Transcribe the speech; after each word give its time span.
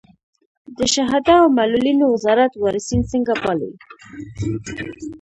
د 0.77 0.79
شهدا 0.93 1.35
او 1.43 1.47
معلولینو 1.57 2.05
وزارت 2.13 2.51
وارثین 2.61 3.01
څنګه 3.11 3.33
پالي؟ 3.43 3.71